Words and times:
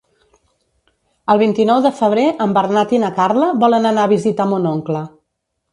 El 1.33 1.41
vint-i-nou 1.41 1.83
de 1.87 1.93
febrer 1.99 2.25
en 2.47 2.57
Bernat 2.57 2.97
i 2.99 3.03
na 3.05 3.15
Carla 3.21 3.55
volen 3.67 3.87
anar 3.93 4.09
a 4.09 4.13
visitar 4.19 4.53
mon 4.55 4.69
oncle. 4.77 5.07